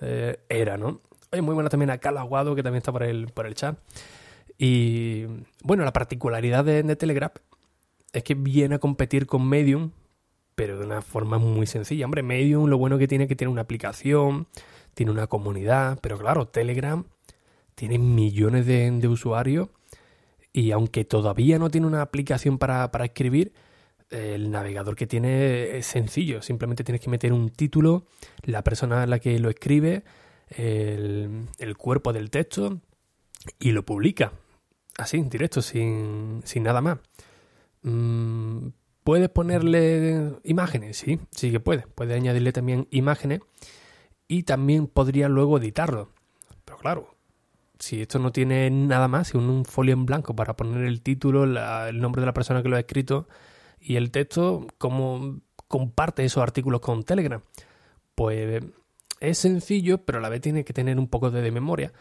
eh, 0.00 0.40
era, 0.48 0.76
¿no? 0.76 1.00
Oye, 1.32 1.42
muy 1.42 1.54
buena 1.54 1.70
también 1.70 1.90
a 1.90 1.98
Carlos 1.98 2.20
Aguado, 2.20 2.54
que 2.54 2.62
también 2.62 2.78
está 2.78 2.92
por 2.92 3.02
el, 3.02 3.26
por 3.28 3.46
el 3.46 3.54
chat. 3.54 3.78
Y 4.58 5.26
bueno, 5.62 5.84
la 5.84 5.92
particularidad 5.92 6.64
de, 6.64 6.82
de 6.82 6.96
Telegram 6.96 7.30
es 8.12 8.22
que 8.24 8.34
viene 8.34 8.74
a 8.74 8.78
competir 8.78 9.26
con 9.26 9.48
Medium 9.48 9.92
pero 10.60 10.78
de 10.78 10.84
una 10.84 11.00
forma 11.00 11.38
muy 11.38 11.66
sencilla. 11.66 12.04
Hombre, 12.04 12.22
Medium 12.22 12.68
lo 12.68 12.76
bueno 12.76 12.98
que 12.98 13.08
tiene 13.08 13.24
es 13.24 13.28
que 13.28 13.34
tiene 13.34 13.50
una 13.50 13.62
aplicación, 13.62 14.46
tiene 14.92 15.10
una 15.10 15.26
comunidad, 15.26 15.98
pero 16.02 16.18
claro, 16.18 16.48
Telegram 16.48 17.02
tiene 17.74 17.98
millones 17.98 18.66
de, 18.66 19.08
usuarios 19.08 19.70
y 20.52 20.72
aunque 20.72 21.06
todavía 21.06 21.58
no 21.58 21.70
tiene 21.70 21.86
una 21.86 22.02
aplicación 22.02 22.58
para, 22.58 22.90
para 22.90 23.06
escribir, 23.06 23.54
el 24.10 24.50
navegador 24.50 24.96
que 24.96 25.06
tiene 25.06 25.78
es 25.78 25.86
sencillo, 25.86 26.42
simplemente 26.42 26.84
tienes 26.84 27.00
que 27.00 27.08
meter 27.08 27.32
un 27.32 27.48
título, 27.48 28.04
la 28.42 28.62
persona 28.62 29.04
a 29.04 29.06
la 29.06 29.18
que 29.18 29.38
lo 29.38 29.48
escribe, 29.48 30.02
el, 30.50 31.76
cuerpo 31.76 32.12
del 32.12 32.30
texto 32.30 32.80
y 33.58 33.72
lo 33.72 33.84
publica. 33.84 34.32
Así, 34.98 35.16
en 35.16 35.30
directo, 35.30 35.62
sin, 35.62 36.42
nada 36.56 36.80
más. 36.80 36.98
Mm, 37.82 38.68
¿Puedes 39.04 39.30
ponerle 39.30 40.34
imágenes? 40.44 40.98
Sí, 40.98 41.18
sí 41.30 41.50
que 41.50 41.60
puedes. 41.60 41.86
Puedes 41.86 42.16
añadirle 42.16 42.52
también 42.52 42.86
imágenes 42.90 43.40
y 44.28 44.42
también 44.42 44.86
podría 44.86 45.28
luego 45.28 45.58
editarlo. 45.58 46.10
Pero 46.64 46.78
claro, 46.78 47.14
si 47.78 48.02
esto 48.02 48.18
no 48.18 48.30
tiene 48.30 48.70
nada 48.70 49.08
más, 49.08 49.28
si 49.28 49.38
un, 49.38 49.64
folio 49.64 49.94
en 49.94 50.06
blanco 50.06 50.36
para 50.36 50.54
poner 50.54 50.84
el 50.84 51.00
título, 51.00 51.44
el 51.44 52.00
nombre 52.00 52.20
de 52.20 52.26
la 52.26 52.34
persona 52.34 52.62
que 52.62 52.68
lo 52.68 52.76
ha 52.76 52.80
escrito 52.80 53.26
y 53.80 53.96
el 53.96 54.10
texto, 54.10 54.66
¿cómo 54.78 55.40
comparte 55.66 56.24
esos 56.24 56.42
artículos 56.42 56.80
con 56.80 57.02
Telegram? 57.02 57.40
Pues 58.14 58.62
es 59.20 59.38
sencillo, 59.38 60.04
pero 60.04 60.18
a 60.18 60.22
la 60.22 60.28
vez 60.28 60.40
tiene 60.40 60.64
que 60.64 60.72
tener 60.72 60.98
un 60.98 61.08
poco 61.08 61.30
de, 61.30 61.50
memoria, 61.50 61.92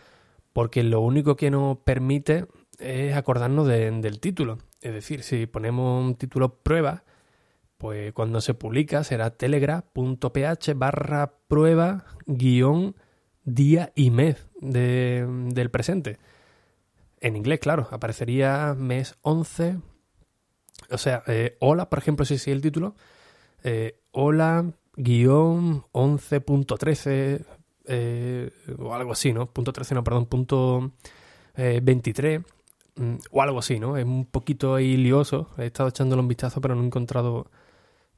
porque 0.54 0.84
lo 0.84 1.02
único 1.02 1.36
que 1.36 1.52
nos 1.52 1.78
permite 1.80 2.48
es 2.80 3.16
acordarnos 3.16 3.68
del 3.68 4.20
título. 4.20 4.58
Es 4.82 4.94
decir, 4.94 5.24
si 5.24 5.46
ponemos 5.46 6.04
un 6.04 6.16
título 6.16 6.56
prueba, 6.64 7.04
pues 7.78 8.14
cuando 8.14 8.42
se 8.42 8.54
publica 8.54 9.04
será 9.04 9.32
telegram.ph 9.32 10.74
barra 10.76 11.34
prueba 11.48 12.06
guion 12.26 12.96
día 13.44 13.92
y 13.96 14.12
mes 14.12 14.48
del 14.62 15.70
presente. 15.72 16.18
En 17.22 17.36
inglés, 17.36 17.60
claro, 17.60 17.88
aparecería 17.92 18.76
mes 18.78 19.18
11. 19.22 19.78
O 20.90 20.98
sea, 20.98 21.24
eh, 21.28 21.58
hola, 21.60 21.90
por 21.90 22.00
ejemplo, 22.00 22.26
si 22.26 22.36
es 22.36 22.48
el 22.48 22.62
título. 22.62 22.96
Eh, 23.64 24.00
hola, 24.12 24.72
guion 25.00 25.84
11.13 25.94 27.46
eh, 27.86 28.52
o 28.78 28.94
algo 28.94 29.14
así, 29.14 29.34
¿no? 29.34 29.48
Punto 29.52 29.72
13, 29.74 29.96
no, 29.96 30.04
perdón, 30.04 30.26
punto 30.26 30.92
23 31.56 32.42
mm, 32.96 33.16
o 33.32 33.42
algo 33.42 33.60
así, 33.60 33.80
¿no? 33.80 33.98
Es 33.98 34.06
un 34.06 34.26
poquito 34.26 34.76
ahí 34.76 34.98
lioso. 34.98 35.50
He 35.58 35.66
estado 35.66 35.90
echándolo 35.90 36.22
un 36.22 36.28
vistazo, 36.28 36.62
pero 36.62 36.76
no 36.76 36.84
he 36.84 36.86
encontrado 36.86 37.50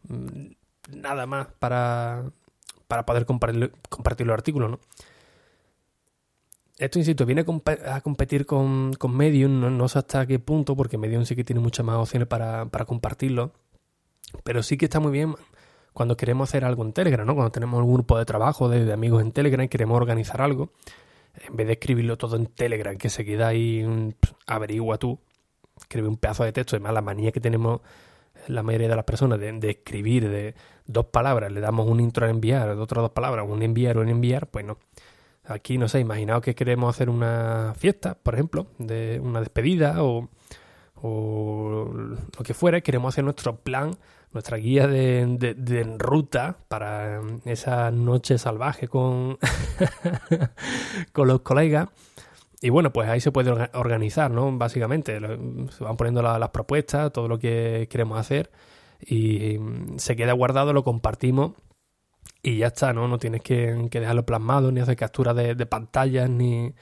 mm, 0.09 0.97
nada 0.97 1.25
más 1.27 1.47
para, 1.59 2.31
para 2.87 3.05
poder 3.05 3.25
compartir, 3.25 3.71
compartir 3.89 4.27
los 4.27 4.33
artículos, 4.33 4.71
¿no? 4.71 4.79
Esto, 6.77 6.97
insisto, 6.97 7.27
viene 7.27 7.45
a 7.87 8.01
competir 8.01 8.47
con, 8.47 8.93
con 8.93 9.15
Medium, 9.15 9.77
no, 9.77 9.87
sé 9.87 9.99
hasta 9.99 10.25
qué 10.25 10.39
punto, 10.39 10.75
porque 10.75 10.97
Medium 10.97 11.25
sí 11.25 11.35
que 11.35 11.43
tiene 11.43 11.59
muchas 11.59 11.85
más 11.85 11.97
opciones 11.97 12.27
para, 12.27 12.65
para 12.65 12.85
compartirlo, 12.85 13.53
pero 14.43 14.63
sí 14.63 14.77
que 14.77 14.85
está 14.85 14.99
muy 14.99 15.11
bien 15.11 15.35
cuando 15.93 16.15
queremos 16.15 16.49
hacer 16.49 16.63
algo 16.63 16.83
en 16.83 16.93
Telegram, 16.93 17.25
¿no? 17.25 17.35
Cuando 17.35 17.51
tenemos 17.51 17.81
un 17.83 17.93
grupo 17.93 18.17
de 18.17 18.25
trabajo 18.25 18.69
de, 18.69 18.91
amigos 18.91 19.21
en 19.21 19.31
Telegram 19.31 19.63
y 19.63 19.67
queremos 19.67 19.97
organizar 19.97 20.41
algo, 20.41 20.71
en 21.47 21.55
vez 21.55 21.67
de 21.67 21.73
escribirlo 21.73 22.17
todo 22.17 22.35
en 22.35 22.47
Telegram, 22.47 22.97
que 22.97 23.09
se 23.09 23.25
queda 23.25 23.49
ahí, 23.49 23.85
averigua 24.47 24.97
tú, 24.97 25.19
escribe 25.77 26.07
un 26.07 26.17
pedazo 26.17 26.43
de 26.43 26.53
texto, 26.53 26.75
además 26.75 26.93
la 26.93 27.01
manía 27.01 27.31
que 27.31 27.41
tenemos 27.41 27.81
la 28.47 28.63
mayoría 28.63 28.87
de 28.87 28.95
las 28.95 29.05
personas 29.05 29.39
de, 29.39 29.69
escribir 29.69 30.29
de 30.29 30.55
dos 30.85 31.05
palabras, 31.07 31.51
le 31.51 31.59
damos 31.59 31.87
un 31.87 31.99
intro 31.99 32.25
a 32.25 32.29
enviar, 32.29 32.69
otras 32.69 33.03
dos 33.03 33.11
palabras, 33.11 33.45
un 33.47 33.61
enviar 33.61 33.97
o 33.97 34.01
un 34.01 34.09
enviar, 34.09 34.47
pues 34.47 34.65
no. 34.65 34.77
Aquí, 35.43 35.77
no 35.77 35.87
sé, 35.87 35.99
imaginaos 35.99 36.41
que 36.41 36.55
queremos 36.55 36.95
hacer 36.95 37.09
una 37.09 37.73
fiesta, 37.75 38.15
por 38.15 38.35
ejemplo, 38.35 38.67
de 38.77 39.19
una 39.21 39.39
despedida 39.39 40.03
o, 40.03 40.29
o 41.01 41.91
lo 41.93 42.43
que 42.43 42.53
fuera, 42.53 42.81
queremos 42.81 43.13
hacer 43.13 43.23
nuestro 43.23 43.57
plan 43.57 43.95
nuestra 44.33 44.57
guía 44.57 44.87
de, 44.87 45.55
de, 45.57 45.83
ruta 45.97 46.57
para 46.67 47.21
esa 47.45 47.91
noche 47.91 48.37
salvaje 48.37 48.87
con, 48.87 49.37
con 51.13 51.27
los 51.27 51.41
colegas. 51.41 51.89
Y 52.61 52.69
bueno, 52.69 52.93
pues 52.93 53.09
ahí 53.09 53.19
se 53.19 53.31
puede 53.31 53.51
organizar, 53.73 54.31
¿no? 54.31 54.55
Básicamente, 54.57 55.19
se 55.19 55.83
van 55.83 55.97
poniendo 55.97 56.21
las 56.21 56.49
propuestas, 56.49 57.11
todo 57.11 57.27
lo 57.27 57.39
que 57.39 57.87
queremos 57.89 58.19
hacer 58.19 58.51
y 59.03 59.57
se 59.97 60.15
queda 60.15 60.33
guardado, 60.33 60.71
lo 60.73 60.83
compartimos 60.83 61.53
y 62.43 62.57
ya 62.57 62.67
está, 62.67 62.93
¿no? 62.93 63.07
No 63.07 63.17
tienes 63.17 63.41
que, 63.41 63.73
dejarlo 63.91 64.25
plasmado, 64.25 64.71
ni 64.71 64.79
hacer 64.79 64.95
capturas 64.95 65.35
de, 65.35 65.55
de 65.55 65.65
pantallas, 65.65 66.29
ni, 66.29 66.73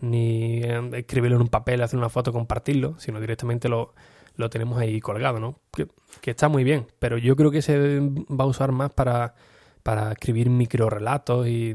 ni 0.00 0.62
eh, 0.62 0.90
escribirlo 0.94 1.36
en 1.36 1.42
un 1.42 1.48
papel, 1.48 1.82
hacer 1.82 1.98
una 1.98 2.08
foto, 2.08 2.32
compartirlo, 2.32 2.98
sino 2.98 3.20
directamente 3.20 3.68
lo, 3.68 3.94
lo 4.36 4.50
tenemos 4.50 4.78
ahí 4.78 5.00
colgado, 5.00 5.40
¿no? 5.40 5.60
Que, 5.72 5.88
está 6.30 6.48
muy 6.48 6.64
bien, 6.64 6.86
pero 6.98 7.18
yo 7.18 7.36
creo 7.36 7.50
que 7.50 7.62
se 7.62 8.00
va 8.00 8.44
a 8.44 8.46
usar 8.46 8.72
más 8.72 8.92
para, 8.92 9.34
para 9.82 10.12
escribir 10.12 10.50
micro 10.50 10.90
relatos 10.90 11.46
y 11.46 11.74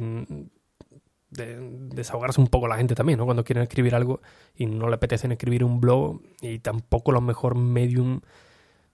desahogarse 1.31 2.41
un 2.41 2.47
poco 2.47 2.67
la 2.67 2.77
gente 2.77 2.95
también, 2.95 3.19
¿no? 3.19 3.25
Cuando 3.25 3.43
quieren 3.43 3.63
escribir 3.63 3.95
algo 3.95 4.21
y 4.55 4.65
no 4.65 4.89
le 4.89 4.95
apetecen 4.95 5.31
escribir 5.31 5.63
un 5.63 5.79
blog 5.79 6.21
y 6.41 6.59
tampoco 6.59 7.11
lo 7.11 7.21
mejor 7.21 7.55
medium 7.55 8.21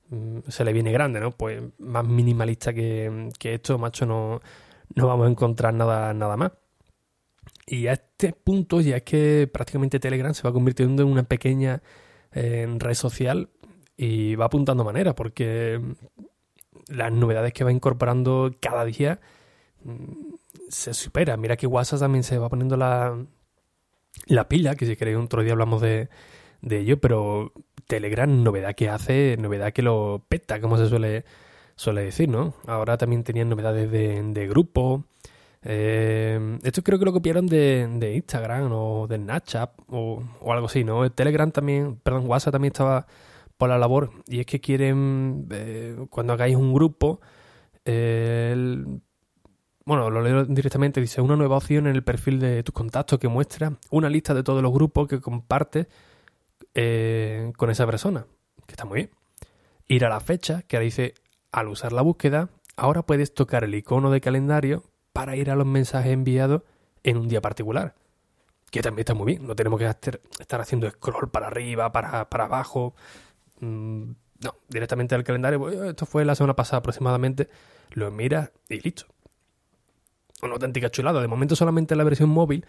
mm, 0.10 0.40
se 0.48 0.66
le 0.66 0.74
viene 0.74 0.92
grande, 0.92 1.20
¿no? 1.20 1.32
Pues 1.32 1.62
más 1.80 2.06
minimalista 2.06 2.74
que, 2.74 3.30
esto, 3.42 3.78
macho, 3.78 4.06
no, 4.06 4.42
no 4.96 5.08
vamos 5.08 5.28
a 5.28 5.30
encontrar 5.30 5.74
nada, 5.74 6.14
nada 6.14 6.36
más. 6.38 6.52
Y 7.68 7.88
a 7.88 7.94
este 7.94 8.34
punto 8.34 8.82
ya 8.82 8.98
es 8.98 9.04
que 9.04 9.50
prácticamente 9.52 10.00
Telegram 10.00 10.34
se 10.34 10.44
va 10.44 10.54
convirtiendo 10.54 11.04
en 11.04 11.10
una 11.10 11.24
pequeña 11.24 11.82
eh, 12.32 12.68
red 12.78 12.94
social 12.94 13.50
y 13.98 14.36
va 14.36 14.46
apuntando 14.46 14.84
manera 14.84 15.16
porque 15.16 15.82
las 16.88 17.12
novedades 17.12 17.54
que 17.54 17.64
va 17.64 17.72
incorporando 17.72 18.52
cada 18.60 18.86
día 18.86 19.20
mm, 19.84 20.36
se 20.70 20.94
supera. 20.94 21.38
Mira 21.38 21.58
que 21.58 21.68
WhatsApp 21.68 22.00
también 22.00 22.24
se 22.24 22.38
va 22.38 22.50
poniendo 22.50 22.78
la, 22.78 23.18
la 24.28 24.48
pila, 24.48 24.76
que 24.76 24.86
si 24.86 24.96
queréis 24.96 25.18
otro 25.18 25.44
día 25.44 25.54
hablamos 25.54 25.82
de, 25.82 26.10
de 26.62 26.80
ello, 26.80 27.00
pero 27.00 27.54
Telegram, 27.88 28.44
novedad 28.44 28.76
que 28.76 28.90
hace, 28.90 29.38
novedad 29.40 29.74
que 29.74 29.82
lo 29.82 30.24
peta, 30.28 30.60
como 30.60 30.78
se 30.78 30.88
suele, 30.88 31.26
suele 31.76 32.04
decir, 32.04 32.30
¿no? 32.30 32.56
Ahora 32.68 32.98
también 32.98 33.24
tenían 33.24 33.50
novedades 33.50 33.92
de, 33.92 34.22
de 34.24 34.48
grupo. 34.48 35.06
Eh, 35.64 36.60
esto 36.64 36.84
creo 36.84 37.00
que 37.00 37.06
lo 37.06 37.14
copiaron 37.14 37.48
de, 37.48 37.88
de 37.98 38.16
Instagram 38.16 38.72
o 38.72 39.08
de 39.08 39.18
Snapchat 39.18 39.72
o, 39.90 40.24
o, 40.40 40.54
algo 40.54 40.68
así, 40.68 40.84
¿no? 40.84 41.10
Telegram 41.12 41.52
también, 41.52 41.98
perdón, 41.98 42.28
WhatsApp 42.28 42.54
también 42.54 42.72
estaba 42.72 43.08
por 43.58 43.70
la 43.70 43.78
labor 43.78 44.12
y 44.28 44.40
es 44.40 44.46
que 44.46 44.60
quieren, 44.60 45.48
eh, 45.52 45.96
cuando 46.10 46.34
hagáis 46.34 46.56
un 46.56 46.74
grupo, 46.74 47.22
bueno, 49.86 50.10
lo 50.10 50.22
leo 50.22 50.46
directamente, 50.46 51.00
dice 51.00 51.22
una 51.22 51.36
nueva 51.36 51.58
opción 51.58 51.86
en 51.86 51.96
el 51.96 52.04
perfil 52.04 52.40
de 52.40 52.64
tus 52.64 52.74
contactos 52.74 53.20
que 53.20 53.28
muestra 53.28 53.74
una 53.92 54.10
lista 54.10 54.34
de 54.34 54.42
todos 54.42 54.64
los 54.64 54.74
grupos 54.74 55.08
que 55.08 55.22
compartes 55.22 55.88
eh, 56.74 57.54
con 57.56 57.70
esa 57.70 57.86
persona, 57.86 58.26
que 58.66 58.74
está 58.74 58.86
muy 58.86 58.96
bien. 58.96 59.12
Ir 59.88 60.04
a 60.06 60.10
la 60.10 60.20
fecha, 60.20 60.64
que 60.64 60.78
ahora 60.78 60.86
dice, 60.86 61.14
al 61.52 61.68
usar 61.68 61.94
la 61.94 62.02
búsqueda, 62.02 62.50
ahora 62.76 63.04
puedes 63.04 63.36
tocar 63.36 63.64
el 63.64 63.76
icono 63.76 64.10
de 64.10 64.22
calendario 64.22 64.84
para 65.14 65.36
ir 65.36 65.52
a 65.52 65.56
los 65.56 65.68
mensajes 65.68 66.12
enviados 66.12 66.64
en 67.04 67.18
un 67.18 67.28
día 67.28 67.42
particular. 67.42 67.94
Que 68.72 68.82
también 68.82 69.02
está 69.02 69.14
muy 69.14 69.28
bien, 69.28 69.46
no 69.46 69.56
tenemos 69.56 69.80
que 69.80 69.86
estar 69.86 70.62
haciendo 70.62 70.90
scroll 70.90 71.30
para 71.30 71.46
arriba, 71.48 71.92
para, 71.92 72.28
para 72.28 72.46
abajo, 72.46 72.96
Mm, 73.60 74.12
no, 74.44 74.56
directamente 74.70 75.16
al 75.16 75.24
calendario. 75.24 75.60
Pues, 75.60 75.80
esto 75.80 76.06
fue 76.06 76.26
la 76.26 76.36
semana 76.36 76.56
pasada 76.56 76.80
aproximadamente. 76.80 77.50
Lo 77.92 78.12
miras 78.12 78.52
y 78.70 78.80
listo. 78.80 79.06
Una 80.42 80.54
auténtica 80.54 80.90
chulada. 80.90 81.22
De 81.22 81.28
momento 81.28 81.56
solamente 81.56 81.96
la 81.96 82.04
versión 82.04 82.30
móvil. 82.30 82.66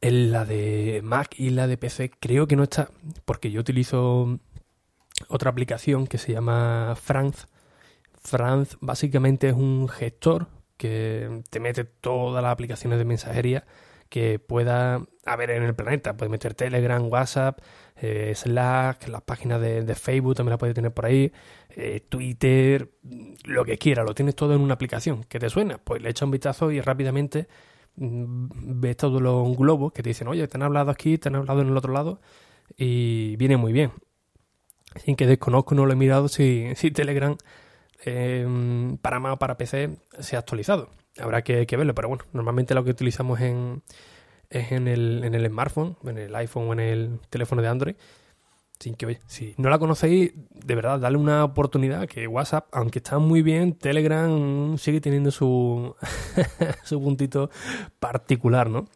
En 0.00 0.30
la 0.30 0.44
de 0.44 1.00
Mac 1.02 1.34
y 1.38 1.50
la 1.50 1.66
de 1.66 1.76
PC 1.76 2.10
creo 2.20 2.46
que 2.46 2.56
no 2.56 2.62
está. 2.62 2.90
Porque 3.24 3.50
yo 3.50 3.60
utilizo 3.60 4.38
otra 5.28 5.50
aplicación 5.50 6.06
que 6.06 6.18
se 6.18 6.32
llama 6.32 6.94
Franz. 7.00 7.46
Franz 8.22 8.76
básicamente 8.80 9.48
es 9.48 9.54
un 9.54 9.88
gestor 9.88 10.48
que 10.76 11.42
te 11.50 11.60
mete 11.60 11.84
todas 11.84 12.42
las 12.42 12.52
aplicaciones 12.52 12.98
de 12.98 13.04
mensajería 13.04 13.66
que 14.08 14.38
pueda 14.38 15.04
haber 15.32 15.50
en 15.50 15.62
el 15.62 15.74
planeta. 15.74 16.16
Puedes 16.16 16.30
meter 16.30 16.54
Telegram, 16.54 17.04
WhatsApp, 17.10 17.60
eh, 17.96 18.32
Slack, 18.34 19.08
las 19.08 19.22
páginas 19.22 19.60
de, 19.60 19.94
Facebook 19.94 20.34
también 20.34 20.52
la 20.52 20.58
puedes 20.58 20.74
tener 20.74 20.92
por 20.92 21.06
ahí, 21.06 21.32
eh, 21.70 22.00
Twitter, 22.08 22.90
lo 23.44 23.64
que 23.64 23.78
quiera, 23.78 24.04
lo 24.04 24.14
tienes 24.14 24.34
todo 24.34 24.54
en 24.54 24.60
una 24.60 24.74
aplicación. 24.74 25.24
¿Qué 25.24 25.38
te 25.38 25.50
suena? 25.50 25.78
Pues 25.78 26.02
le 26.02 26.10
echas 26.10 26.22
un 26.22 26.30
vistazo 26.30 26.70
y 26.70 26.80
rápidamente 26.80 27.48
mm, 27.96 28.80
ves 28.80 28.96
todos 28.96 29.20
los 29.22 29.56
globos 29.56 29.92
que 29.92 30.02
te 30.02 30.10
dicen, 30.10 30.28
oye, 30.28 30.46
te 30.48 30.56
han 30.56 30.62
hablado 30.62 30.90
aquí, 30.90 31.18
te 31.18 31.28
han 31.28 31.36
hablado 31.36 31.62
en 31.62 31.68
el 31.68 31.76
otro 31.76 31.92
lado, 31.92 32.20
y 32.76 33.36
viene 33.36 33.56
muy 33.56 33.72
bien. 33.72 33.92
Sin 34.96 35.16
que 35.16 35.26
desconozco, 35.26 35.74
no 35.74 35.86
lo 35.86 35.92
he 35.92 35.96
mirado 35.96 36.28
si, 36.28 36.72
si 36.74 36.90
Telegram 36.90 37.36
em, 38.04 38.96
para 38.98 39.20
Mac 39.20 39.34
o 39.34 39.38
para 39.38 39.58
PC 39.58 39.98
se 40.18 40.36
ha 40.36 40.38
actualizado. 40.38 40.90
Habrá 41.18 41.42
que, 41.42 41.66
verlo, 41.76 41.94
pero 41.94 42.08
bueno, 42.08 42.24
normalmente 42.32 42.74
lo 42.74 42.84
que 42.84 42.90
utilizamos 42.90 43.40
en, 43.40 43.82
es 44.50 44.72
en 44.72 44.88
el, 44.88 45.22
en 45.24 45.34
el 45.34 45.46
smartphone, 45.46 45.96
en 46.04 46.18
el 46.18 46.34
iPhone 46.34 46.68
o 46.68 46.72
en 46.72 46.80
el 46.80 47.20
teléfono 47.30 47.62
de 47.62 47.68
Android. 47.68 47.96
Sin 48.78 48.94
que, 48.94 49.18
si 49.26 49.54
no 49.56 49.70
la 49.70 49.78
conocéis, 49.80 50.32
de 50.50 50.74
verdad, 50.76 51.00
dale 51.00 51.16
una 51.16 51.44
oportunidad. 51.44 52.06
Que 52.06 52.28
WhatsApp, 52.28 52.68
aunque 52.72 53.00
está 53.00 53.18
muy 53.18 53.42
bien, 53.42 53.74
Telegram 53.74 54.78
sigue 54.78 55.00
teniendo 55.00 55.30
su, 55.30 55.96
su 56.84 57.02
puntito 57.02 57.50
particular, 57.98 58.70
¿no? 58.70 58.86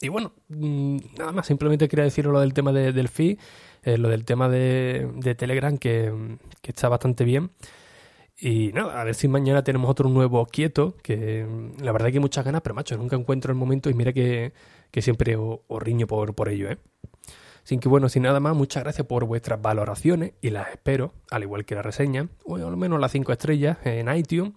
Y 0.00 0.08
bueno, 0.08 0.32
mm, 0.48 0.96
nada 1.18 1.32
más, 1.32 1.46
simplemente 1.46 1.88
quería 1.88 2.04
decir 2.04 2.26
lo 2.26 2.40
del 2.40 2.52
tema 2.52 2.72
del 2.72 3.08
feed, 3.08 3.38
eh, 3.82 3.98
lo 3.98 4.08
del 4.08 4.24
tema 4.24 4.48
de, 4.48 5.34
Telegram, 5.38 5.78
que, 5.78 6.12
está 6.62 6.88
bastante 6.88 7.24
bien. 7.24 7.50
Y 8.38 8.70
nada, 8.72 9.00
a 9.00 9.04
ver 9.04 9.14
si 9.14 9.28
mañana 9.28 9.64
tenemos 9.64 9.90
otro 9.90 10.08
nuevo 10.10 10.44
quieto, 10.46 10.96
que 11.02 11.46
la 11.80 11.92
verdad 11.92 12.08
que 12.08 12.14
hay 12.14 12.20
muchas 12.20 12.44
ganas, 12.44 12.60
pero 12.60 12.74
macho, 12.74 12.96
nunca 12.96 13.16
encuentro 13.16 13.50
el 13.50 13.58
momento 13.58 13.88
y 13.88 13.94
mira 13.94 14.12
que, 14.12 14.52
siempre 15.00 15.36
os, 15.36 15.60
riño 15.80 16.06
por, 16.06 16.34
por 16.34 16.48
ello, 16.48 16.70
¿eh? 16.70 16.78
Sin 17.64 17.80
que 17.80 17.88
bueno, 17.88 18.08
sin 18.08 18.22
nada 18.22 18.38
más, 18.38 18.54
muchas 18.54 18.84
gracias 18.84 19.06
por 19.08 19.24
vuestras 19.24 19.60
valoraciones 19.60 20.34
y 20.40 20.50
las 20.50 20.68
espero, 20.70 21.14
al 21.32 21.42
igual 21.42 21.64
que 21.64 21.74
la 21.74 21.82
reseña, 21.82 22.28
o 22.44 22.56
al 22.56 22.76
menos 22.76 23.00
las 23.00 23.10
5 23.10 23.32
estrellas 23.32 23.78
en 23.84 24.14
iTunes, 24.14 24.52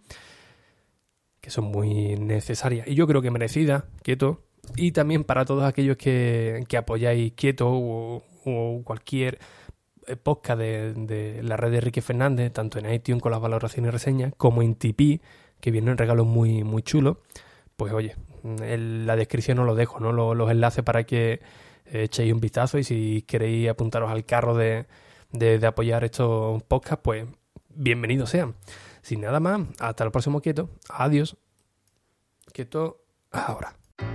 que 1.42 1.50
son 1.50 1.66
muy 1.66 2.18
necesarias 2.18 2.88
y 2.88 2.94
yo 2.94 3.08
creo 3.08 3.24
que 3.24 3.32
merecidas, 3.32 3.86
quieto, 4.04 4.44
y 4.76 4.92
también 4.92 5.24
para 5.24 5.46
todos 5.46 5.64
aquellos 5.64 5.98
que, 5.98 6.66
apoyáis 6.78 7.34
Quieto 7.34 7.68
o, 7.72 8.22
cualquier 8.84 9.40
podcast 10.18 10.60
de, 10.60 11.42
la 11.44 11.58
red 11.58 11.72
de 11.72 11.78
Enrique 11.78 12.02
Fernández, 12.02 12.52
tanto 12.52 12.80
en 12.80 12.92
iTunes 12.92 13.22
con 13.22 13.32
las 13.32 13.42
valoraciones 13.42 13.90
y 13.90 13.92
reseñas, 13.92 14.34
como 14.38 14.62
en 14.62 14.76
Tipeee, 14.76 15.22
que 15.60 15.72
vienen 15.72 15.98
regalos 15.98 16.26
muy, 16.26 16.64
muy 16.64 16.82
chulos, 16.82 17.18
pues 17.78 17.94
oye, 17.94 18.16
en 18.44 19.06
la 19.06 19.16
descripción 19.16 19.60
os 19.60 19.66
lo 19.66 19.76
dejo, 19.76 20.00
¿no? 20.00 20.14
Los, 20.34 20.52
enlaces 20.52 20.84
para 20.84 21.04
que 21.04 21.42
eh, 21.86 22.04
echéis 22.04 22.34
un 22.34 22.40
vistazo 22.40 22.78
y 22.78 22.84
si 22.84 23.24
queréis 23.24 23.70
apuntaros 23.70 24.12
al 24.12 24.26
carro 24.26 24.56
de, 24.56 24.86
de, 25.32 25.60
de 25.60 25.68
apoyar 25.68 26.04
estos 26.04 26.64
podcasts, 26.64 27.02
pues 27.04 27.26
bienvenidos 27.70 28.30
sean. 28.30 28.56
Sin 29.02 29.22
nada 29.22 29.40
más, 29.40 29.62
hasta 29.80 30.04
el 30.04 30.12
próximo 30.12 30.42
Quieto. 30.42 30.70
Adiós. 30.90 31.38
Quieto 32.54 33.04
ahora. 33.32 33.76